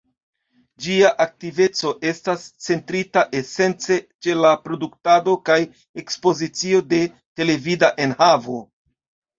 [0.85, 5.61] Ĝia aktiveco estas centrita esence ĉe la produktado kaj
[6.05, 7.05] ekspozicio de
[7.41, 8.63] televida enhavo.